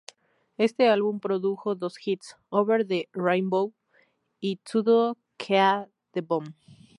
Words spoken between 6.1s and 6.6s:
de Bom.